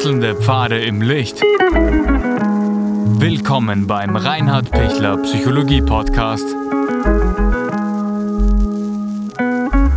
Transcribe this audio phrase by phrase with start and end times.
[0.00, 1.42] Wechselnde Pfade im Licht.
[3.20, 6.46] Willkommen beim Reinhard Pichler Psychologie Podcast.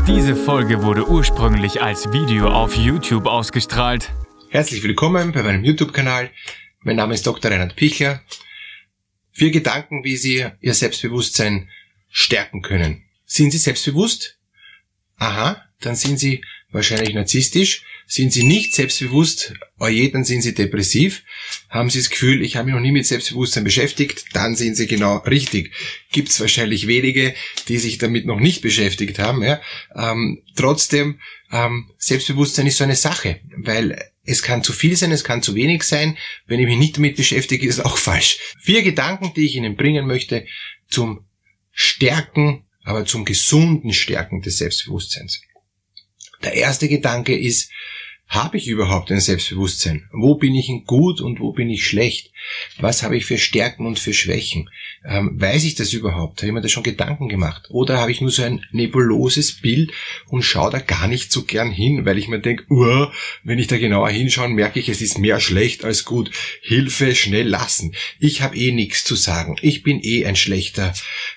[0.06, 4.12] Diese Folge wurde ursprünglich als Video auf YouTube ausgestrahlt.
[4.49, 6.31] Herzlich willkommen bei meinem YouTube-Kanal.
[6.81, 7.49] Mein Name ist Dr.
[7.49, 8.22] Reinhard Pichler.
[9.31, 11.70] Vier Gedanken, wie Sie Ihr Selbstbewusstsein
[12.10, 13.04] stärken können.
[13.26, 14.38] Sind Sie selbstbewusst?
[15.15, 16.43] Aha, dann sind Sie
[16.73, 17.85] wahrscheinlich narzisstisch.
[18.07, 21.23] Sind Sie nicht selbstbewusst, oje, dann sind Sie depressiv.
[21.70, 24.88] Haben Sie das Gefühl, ich habe mich noch nie mit Selbstbewusstsein beschäftigt, dann sind Sie
[24.88, 25.71] genau richtig.
[26.12, 27.34] Gibt es wahrscheinlich wenige,
[27.67, 29.41] die sich damit noch nicht beschäftigt haben.
[29.43, 29.62] Ja?
[29.95, 31.20] Ähm, trotzdem,
[31.52, 35.55] ähm, Selbstbewusstsein ist so eine Sache, weil es kann zu viel sein, es kann zu
[35.55, 36.17] wenig sein.
[36.45, 38.40] Wenn ich mich nicht damit beschäftige, ist es auch falsch.
[38.59, 40.45] Vier Gedanken, die ich Ihnen bringen möchte
[40.88, 41.26] zum
[41.71, 45.41] Stärken, aber zum gesunden Stärken des Selbstbewusstseins.
[46.43, 47.71] Der erste Gedanke ist,
[48.27, 50.09] habe ich überhaupt ein Selbstbewusstsein?
[50.12, 52.32] Wo bin ich gut und wo bin ich schlecht?
[52.80, 54.70] Was habe ich für Stärken und für Schwächen?
[55.05, 56.40] Ähm, weiß ich das überhaupt?
[56.40, 57.68] Habe ich mir da schon Gedanken gemacht?
[57.70, 59.91] Oder habe ich nur so ein nebuloses Bild
[60.27, 63.08] und schaue da gar nicht so gern hin, weil ich mir denke, uh,
[63.44, 66.32] wenn ich da genauer hinschaue, merke ich, es ist mehr schlecht als gut.
[66.62, 67.94] Hilfe, schnell lassen.
[68.20, 69.58] Ich habe eh nichts zu sagen.
[69.62, 70.94] Ich bin eh ein schlechter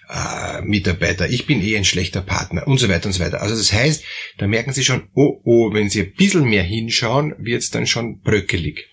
[0.08, 1.28] äh, Mitarbeiter.
[1.28, 3.42] Ich bin eh ein schlechter Partner und so weiter und so weiter.
[3.42, 4.04] Also das heißt,
[4.38, 7.70] da merken Sie schon, oh, oh, wenn Sie ein bisschen mehr hin hinschauen, wird es
[7.70, 8.86] dann schon bröckelig.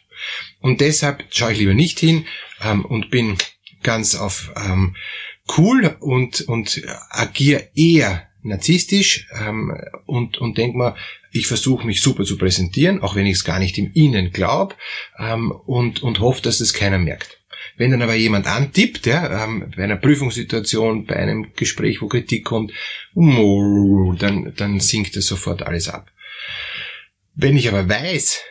[0.60, 2.26] Und deshalb schaue ich lieber nicht hin
[2.62, 3.38] ähm, und bin
[3.82, 4.96] ganz auf ähm,
[5.58, 10.96] cool und, und agiere eher narzisstisch ähm, und, und denke mal,
[11.32, 14.76] ich versuche mich super zu präsentieren, auch wenn ich es gar nicht im Innen glaube
[15.18, 17.40] ähm, und, und hoffe, dass es keiner merkt.
[17.76, 22.46] Wenn dann aber jemand antippt, ja, ähm, bei einer Prüfungssituation, bei einem Gespräch, wo Kritik
[22.46, 22.72] kommt,
[23.16, 26.12] dann, dann sinkt es sofort alles ab.
[27.34, 28.42] Wenn ich aber weiß,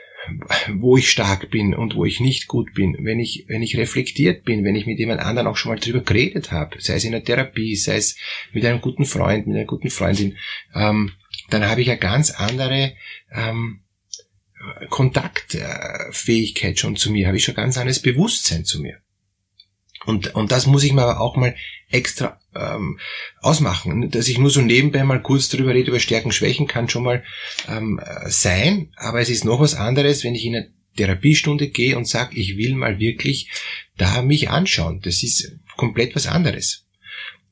[0.74, 4.44] wo ich stark bin und wo ich nicht gut bin, wenn ich, wenn ich reflektiert
[4.44, 7.12] bin, wenn ich mit jemand anderen auch schon mal drüber geredet habe, sei es in
[7.12, 8.16] der Therapie, sei es
[8.52, 10.36] mit einem guten Freund, mit einer guten Freundin,
[10.74, 11.12] ähm,
[11.50, 12.94] dann habe ich eine ganz andere
[13.32, 13.82] ähm,
[14.90, 18.98] Kontaktfähigkeit schon zu mir, habe ich schon ganz anderes Bewusstsein zu mir.
[20.04, 21.54] Und, und das muss ich mir aber auch mal
[21.90, 22.98] extra ähm,
[23.40, 24.10] ausmachen.
[24.10, 27.22] Dass ich nur so nebenbei mal kurz drüber rede, über Stärken, Schwächen, kann schon mal
[27.68, 28.90] ähm, sein.
[28.96, 32.56] Aber es ist noch was anderes, wenn ich in eine Therapiestunde gehe und sage, ich
[32.56, 33.50] will mal wirklich
[33.96, 35.00] da mich anschauen.
[35.02, 36.84] Das ist komplett was anderes.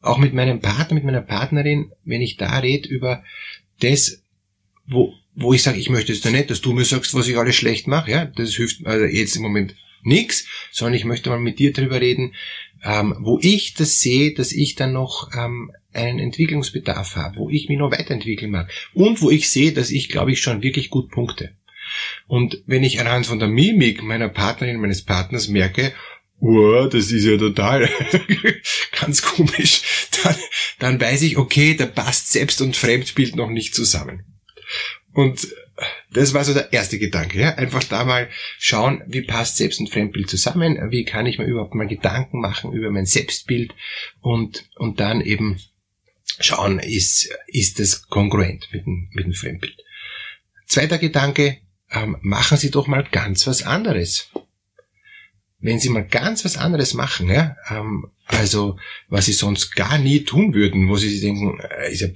[0.03, 3.23] Auch mit meinem Partner, mit meiner Partnerin, wenn ich da rede über
[3.81, 4.23] das,
[4.87, 7.37] wo, wo ich sage, ich möchte es da nicht, dass du mir sagst, was ich
[7.37, 11.39] alles schlecht mache, ja, das hilft also jetzt im Moment nix, sondern ich möchte mal
[11.39, 12.35] mit dir drüber reden,
[12.85, 17.69] ähm, wo ich das sehe, dass ich dann noch ähm, einen Entwicklungsbedarf habe, wo ich
[17.69, 21.11] mich noch weiterentwickeln mag und wo ich sehe, dass ich, glaube ich, schon wirklich gut
[21.11, 21.57] punkte.
[22.27, 25.93] Und wenn ich anhand von der Mimik meiner Partnerin, meines Partners merke,
[26.41, 27.89] oh, das ist ja total
[29.01, 29.83] ganz komisch,
[30.23, 30.37] dann,
[30.79, 34.25] dann weiß ich, okay, da passt Selbst- und Fremdbild noch nicht zusammen.
[35.13, 35.49] Und
[36.13, 37.41] das war so der erste Gedanke.
[37.41, 37.55] Ja?
[37.55, 38.29] Einfach da mal
[38.59, 42.73] schauen, wie passt Selbst- und Fremdbild zusammen, wie kann ich mir überhaupt mal Gedanken machen
[42.73, 43.75] über mein Selbstbild
[44.21, 45.61] und, und dann eben
[46.41, 49.77] schauen, ist, ist das kongruent mit dem, mit dem Fremdbild.
[50.67, 51.59] Zweiter Gedanke,
[51.93, 54.31] ähm, machen Sie doch mal ganz was anderes.
[55.59, 58.79] Wenn Sie mal ganz was anderes machen, ja, ähm, also
[59.09, 62.09] was Sie sonst gar nie tun würden, wo Sie sich denken, äh, ist ja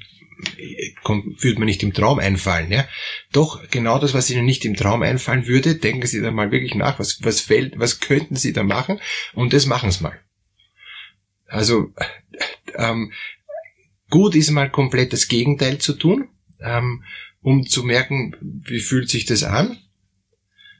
[1.08, 2.70] würde mir nicht im Traum einfallen.
[2.70, 2.86] Ja?
[3.32, 6.74] Doch genau das, was Ihnen nicht im Traum einfallen würde, denken Sie da mal wirklich
[6.74, 9.00] nach, was, was fällt, was könnten Sie da machen
[9.34, 10.18] und das machen Sie mal.
[11.46, 11.92] Also
[12.76, 13.12] ähm,
[14.10, 16.28] gut ist mal komplett das Gegenteil zu tun,
[16.60, 17.04] ähm,
[17.40, 19.78] um zu merken, wie fühlt sich das an.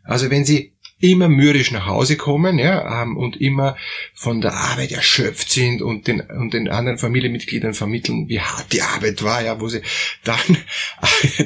[0.02, 3.76] Also wenn Sie immer mürrisch nach Hause kommen ja, ähm, und immer
[4.14, 8.82] von der Arbeit erschöpft sind und den, und den anderen Familienmitgliedern vermitteln, wie hart die
[8.82, 9.82] Arbeit war, ja, wo sie
[10.24, 10.38] dann,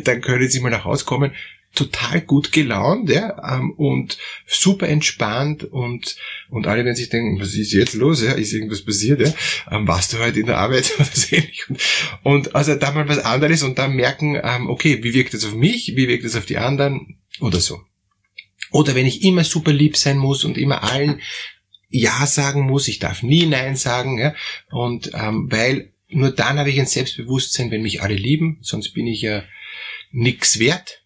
[0.05, 1.33] dann können sie mal nach Hause kommen,
[1.75, 6.17] total gut gelaunt ja, ähm, und super entspannt und
[6.49, 8.23] und alle werden sich denken, was ist jetzt los?
[8.23, 8.33] Ja?
[8.33, 9.21] Ist irgendwas passiert?
[9.21, 9.33] Ja?
[9.71, 11.67] Ähm, warst du heute in der Arbeit oder so ähnlich?
[12.23, 15.95] Und, also da mal was anderes und dann merken, okay, wie wirkt das auf mich,
[15.95, 17.83] wie wirkt das auf die anderen oder so.
[18.71, 21.21] Oder wenn ich immer super lieb sein muss und immer allen
[21.89, 24.35] Ja sagen muss, ich darf nie Nein sagen, ja,
[24.71, 29.07] und ähm, weil nur dann habe ich ein Selbstbewusstsein, wenn mich alle lieben, sonst bin
[29.07, 29.45] ich ja
[30.11, 31.03] nix wert.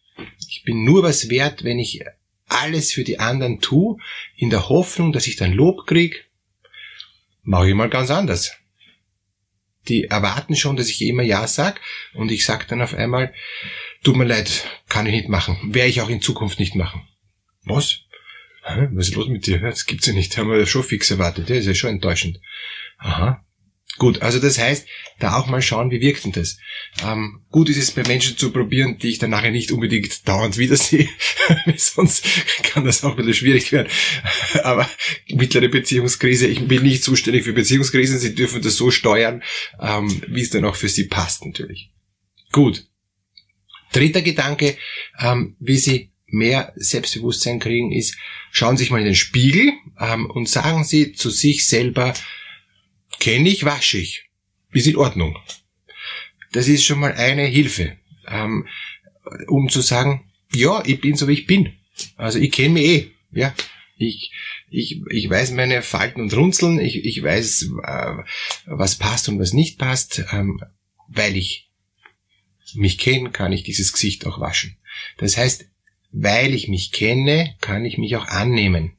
[0.48, 2.04] Ich bin nur was wert, wenn ich
[2.46, 3.96] alles für die anderen tue,
[4.36, 6.28] in der Hoffnung, dass ich dann Lob krieg.
[7.42, 8.52] Mache ich mal ganz anders.
[9.88, 11.80] Die erwarten schon, dass ich immer Ja sag
[12.14, 13.34] und ich sag dann auf einmal,
[14.04, 17.08] tut mir leid, kann ich nicht machen, werde ich auch in Zukunft nicht machen.
[17.64, 18.00] Was?
[18.64, 19.58] was ist los mit dir?
[19.58, 20.36] Das gibt's ja nicht.
[20.36, 21.50] Haben wir schon fix erwartet.
[21.50, 22.40] Das ist ja schon enttäuschend.
[22.98, 23.44] Aha.
[23.98, 24.86] Gut, also das heißt,
[25.18, 26.56] da auch mal schauen, wie wirkt denn das.
[27.04, 30.56] Ähm, gut ist es bei Menschen zu probieren, die ich dann nachher nicht unbedingt dauernd
[30.56, 31.08] wiedersehe,
[31.76, 32.24] sonst
[32.62, 33.88] kann das auch ein bisschen schwierig werden.
[34.64, 34.88] Aber
[35.28, 39.42] mittlere Beziehungskrise, ich bin nicht zuständig für Beziehungskrisen, Sie dürfen das so steuern,
[39.78, 41.92] ähm, wie es dann auch für Sie passt natürlich.
[42.50, 42.86] Gut.
[43.92, 44.78] Dritter Gedanke,
[45.20, 48.16] ähm, wie Sie mehr Selbstbewusstsein kriegen, ist,
[48.50, 52.14] schauen Sie sich mal in den Spiegel ähm, und sagen Sie zu sich selber,
[53.20, 54.24] kenne ich, wasche ich.
[54.72, 55.36] Ist in Ordnung.
[56.52, 57.96] Das ist schon mal eine Hilfe,
[58.26, 58.66] ähm,
[59.46, 61.74] um zu sagen, ja, ich bin so wie ich bin.
[62.16, 63.10] Also ich kenne mich eh.
[63.30, 63.54] Ja,
[63.96, 64.32] ich,
[64.70, 68.14] ich, ich weiß meine Falten und Runzeln, ich, ich weiß, äh,
[68.66, 70.60] was passt und was nicht passt, ähm,
[71.08, 71.70] weil ich
[72.74, 74.78] mich kenne, kann ich dieses Gesicht auch waschen.
[75.18, 75.66] Das heißt,
[76.12, 78.96] weil ich mich kenne, kann ich mich auch annehmen.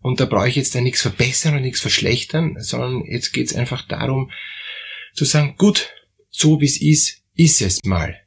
[0.00, 3.56] Und da brauche ich jetzt dann nichts verbessern und nichts verschlechtern, sondern jetzt geht es
[3.56, 4.30] einfach darum
[5.14, 5.94] zu sagen, gut,
[6.28, 8.20] so wie es ist, ist es mal.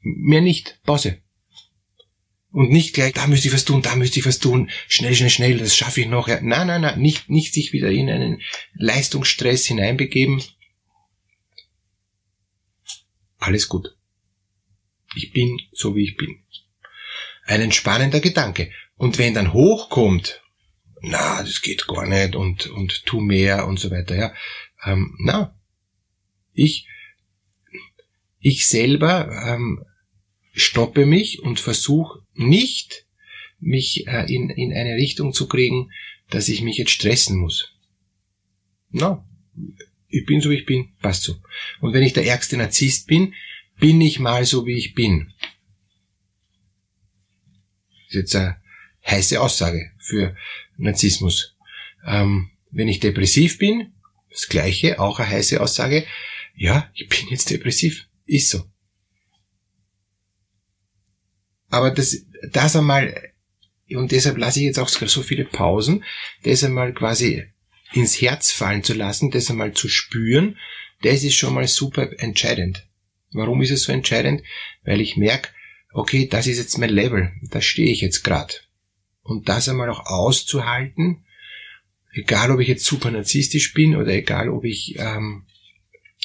[0.00, 1.22] Mehr nicht, Pause.
[2.52, 5.30] Und nicht gleich, da müsste ich was tun, da müsste ich was tun, schnell, schnell,
[5.30, 6.28] schnell, das schaffe ich noch.
[6.28, 8.42] Ja, nein, nein, nein, nicht, nicht sich wieder in einen
[8.74, 10.42] Leistungsstress hineinbegeben.
[13.38, 13.96] Alles gut.
[15.14, 16.42] Ich bin so, wie ich bin.
[17.44, 18.70] Ein entspannender Gedanke.
[18.96, 20.42] Und wenn dann hochkommt,
[21.00, 24.34] na, das geht gar nicht und, und tu mehr und so weiter, ja,
[24.84, 25.58] ähm, na,
[26.52, 26.86] ich,
[28.38, 29.84] ich selber ähm,
[30.52, 33.06] stoppe mich und versuche nicht,
[33.58, 35.90] mich äh, in, in eine Richtung zu kriegen,
[36.28, 37.72] dass ich mich jetzt stressen muss.
[38.90, 39.26] Na,
[40.08, 41.36] ich bin so wie ich bin, passt so.
[41.80, 43.34] Und wenn ich der ärgste Narzisst bin,
[43.80, 45.32] bin ich mal so wie ich bin.
[48.06, 48.60] Das ist jetzt eine
[49.06, 50.36] heiße Aussage für
[50.76, 51.56] Narzissmus.
[52.06, 53.92] Ähm, wenn ich depressiv bin,
[54.30, 56.06] das gleiche, auch eine heiße Aussage,
[56.54, 58.64] ja, ich bin jetzt depressiv, ist so.
[61.68, 62.16] Aber das,
[62.50, 63.32] das einmal,
[63.90, 66.04] und deshalb lasse ich jetzt auch so viele Pausen,
[66.42, 67.44] das einmal quasi
[67.92, 70.58] ins Herz fallen zu lassen, das einmal zu spüren,
[71.02, 72.86] das ist schon mal super entscheidend.
[73.32, 74.42] Warum ist es so entscheidend?
[74.84, 75.50] Weil ich merke,
[75.92, 78.54] okay, das ist jetzt mein Level, da stehe ich jetzt gerade
[79.22, 81.24] und das einmal auch auszuhalten,
[82.12, 85.46] egal ob ich jetzt super narzisstisch bin oder egal ob ich ähm,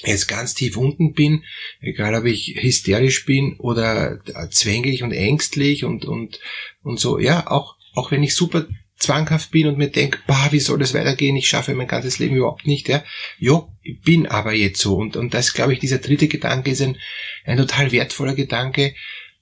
[0.04, 1.44] jetzt ganz tief unten bin,
[1.80, 4.20] egal ob ich hysterisch bin oder
[4.50, 6.40] zwänglich und ängstlich und und
[6.84, 10.60] und so, ja, auch auch wenn ich super zwanghaft bin und mir denke, bah, wie
[10.60, 11.36] soll das weitergehen?
[11.36, 13.04] Ich schaffe mein ganzes Leben überhaupt nicht, ja.
[13.38, 14.96] Jo, ich bin aber jetzt so.
[14.96, 16.98] Und, und das, glaube ich, dieser dritte Gedanke ist ein,
[17.46, 18.96] ein total wertvoller Gedanke,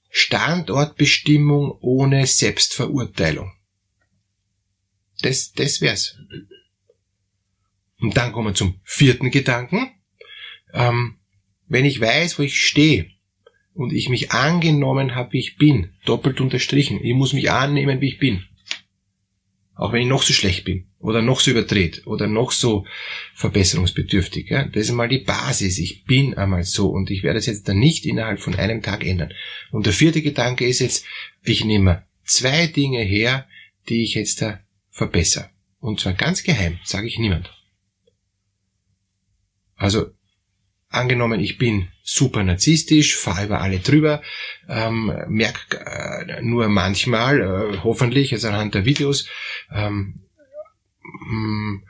[0.09, 3.51] Standortbestimmung ohne Selbstverurteilung.
[5.21, 6.17] Das, das wär's.
[7.99, 9.91] Und dann kommen wir zum vierten Gedanken.
[10.73, 11.19] Ähm,
[11.67, 13.09] wenn ich weiß, wo ich stehe
[13.73, 18.09] und ich mich angenommen habe, wie ich bin, doppelt unterstrichen, ich muss mich annehmen, wie
[18.09, 18.45] ich bin.
[19.75, 22.85] Auch wenn ich noch so schlecht bin oder noch so überdreht oder noch so
[23.33, 24.49] verbesserungsbedürftig.
[24.49, 24.65] Ja?
[24.65, 25.79] Das ist einmal die Basis.
[25.79, 29.03] Ich bin einmal so und ich werde es jetzt dann nicht innerhalb von einem Tag
[29.03, 29.33] ändern.
[29.71, 31.05] Und der vierte Gedanke ist jetzt,
[31.43, 33.47] ich nehme zwei Dinge her,
[33.89, 34.59] die ich jetzt da
[34.91, 35.49] verbessere.
[35.79, 37.51] Und zwar ganz geheim, sage ich niemand.
[39.75, 40.11] Also
[40.93, 44.21] angenommen, ich bin super narzisstisch, fahre über alle drüber,
[44.69, 49.27] ähm, merke äh, nur manchmal, äh, hoffentlich, also anhand der Videos,
[49.73, 50.21] ähm,
[51.03, 51.83] mm,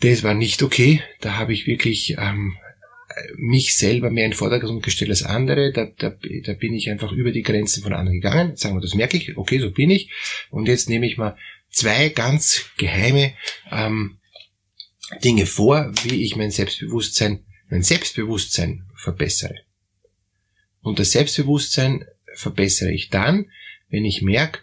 [0.00, 1.02] das war nicht okay.
[1.20, 2.56] Da habe ich wirklich ähm,
[3.36, 5.72] mich selber mehr in den Vordergrund gestellt als andere.
[5.72, 8.56] Da, da, da bin ich einfach über die Grenzen von anderen gegangen.
[8.56, 9.36] Sagen wir, das merke ich.
[9.36, 10.10] Okay, so bin ich.
[10.50, 11.36] Und jetzt nehme ich mal
[11.70, 13.32] zwei ganz geheime
[13.70, 14.18] ähm,
[15.24, 19.56] Dinge vor, wie ich mein Selbstbewusstsein, mein Selbstbewusstsein verbessere.
[20.80, 22.04] Und das Selbstbewusstsein
[22.34, 23.50] verbessere ich dann,
[23.88, 24.60] wenn ich merke,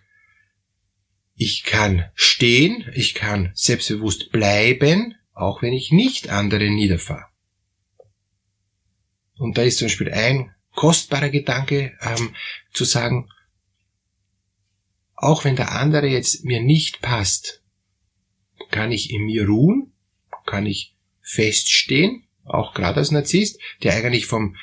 [1.35, 7.25] ich kann stehen, ich kann selbstbewusst bleiben, auch wenn ich nicht andere niederfahre.
[9.35, 12.35] Und da ist zum Beispiel ein kostbarer Gedanke, ähm,
[12.71, 13.29] zu sagen,
[15.15, 17.63] auch wenn der andere jetzt mir nicht passt,
[18.69, 19.93] kann ich in mir ruhen,
[20.45, 24.55] kann ich feststehen, auch gerade als Narzisst, der eigentlich vom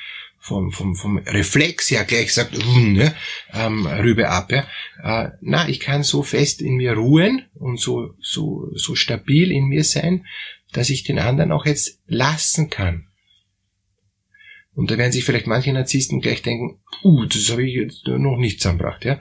[0.43, 3.13] vom, vom, vom Reflex her gleich sagt, ne,
[3.53, 4.51] ähm, rübe ab.
[4.51, 4.67] Ja.
[5.03, 9.65] Äh, na, ich kann so fest in mir ruhen und so, so, so stabil in
[9.65, 10.25] mir sein,
[10.73, 13.07] dass ich den anderen auch jetzt lassen kann.
[14.73, 18.37] Und da werden sich vielleicht manche Narzissten gleich denken, uh, das habe ich jetzt noch
[18.37, 19.19] nicht zusammengebracht, ja.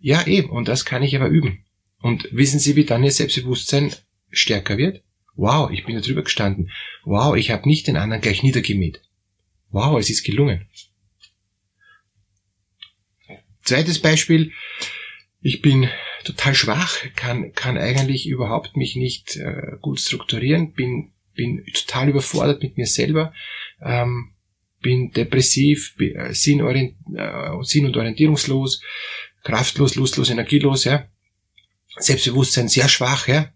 [0.00, 1.64] Ja, eben, und das kann ich aber üben.
[2.00, 3.92] Und wissen Sie, wie dann Ihr Selbstbewusstsein
[4.30, 5.02] stärker wird?
[5.34, 6.70] Wow, ich bin da drüber gestanden.
[7.04, 9.00] Wow, ich habe nicht den anderen gleich niedergemäht.
[9.70, 10.66] Wow, es ist gelungen.
[13.62, 14.52] Zweites Beispiel.
[15.40, 15.88] Ich bin
[16.24, 22.62] total schwach, kann, kann eigentlich überhaupt mich nicht äh, gut strukturieren, bin, bin total überfordert
[22.62, 23.32] mit mir selber,
[23.80, 24.32] ähm,
[24.80, 28.82] bin depressiv, bin, äh, sinn, äh, sinn- und orientierungslos,
[29.42, 31.08] kraftlos, lustlos, energielos, ja.
[31.98, 33.52] Selbstbewusstsein sehr schwach, ja.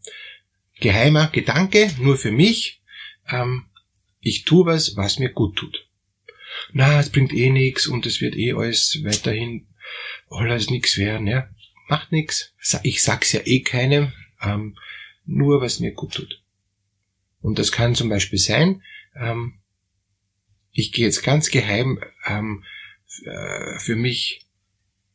[0.81, 2.83] Geheimer Gedanke, nur für mich.
[3.29, 3.67] Ähm,
[4.21, 5.89] ich tue was, was mir gut tut.
[6.73, 9.67] Na, es bringt eh nichts und es wird eh alles weiterhin
[10.29, 11.49] alles nichts werden, ja.
[11.89, 12.53] Macht nichts.
[12.83, 14.77] Ich sag's ja eh keinem, ähm,
[15.25, 16.43] nur was mir gut tut.
[17.41, 18.83] Und das kann zum Beispiel sein,
[19.15, 19.61] ähm,
[20.73, 22.65] ich gehe jetzt ganz geheim ähm,
[23.25, 24.46] äh, für mich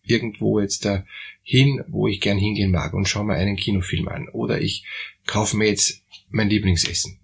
[0.04, 1.06] irgendwo jetzt da
[1.44, 4.30] hin, wo ich gern hingehen mag und schaue mir einen Kinofilm an.
[4.30, 4.86] Oder ich
[5.26, 7.20] kaufe mir jetzt mein Lieblingsessen.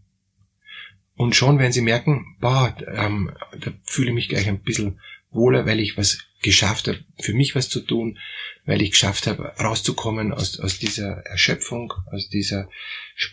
[1.15, 4.99] Und schon werden sie merken, boah, ähm, da fühle ich mich gleich ein bisschen
[5.31, 8.19] wohler, weil ich was geschafft habe, für mich was zu tun,
[8.65, 12.69] weil ich geschafft habe, rauszukommen aus, aus dieser Erschöpfung, aus dieser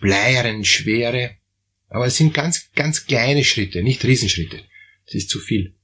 [0.01, 1.37] bleieren Schwere.
[1.89, 4.65] Aber es sind ganz, ganz kleine Schritte, nicht Riesenschritte.
[5.05, 5.75] Das ist zu viel.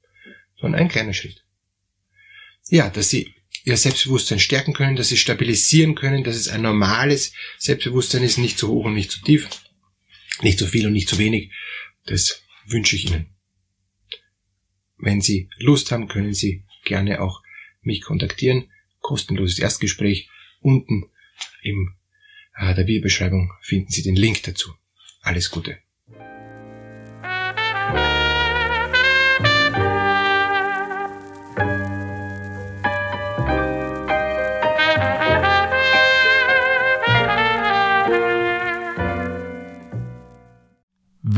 [0.58, 1.44] Sondern ein kleiner Schritt.
[2.68, 7.32] Ja, dass sie ihr Selbstbewusstsein stärken können, dass sie stabilisieren können, dass es ein normales
[7.58, 9.48] Selbstbewusstsein ist, nicht zu hoch und nicht zu tief,
[10.42, 11.50] nicht zu viel und nicht zu wenig.
[12.06, 13.34] Das wünsche ich Ihnen.
[14.98, 17.42] Wenn Sie Lust haben, können Sie gerne auch
[17.82, 18.70] mich kontaktieren.
[19.00, 20.28] Kostenloses Erstgespräch.
[20.60, 21.10] Unten
[21.62, 21.94] in
[22.54, 24.74] äh, der Videobeschreibung finden Sie den Link dazu.
[25.22, 25.78] Alles Gute.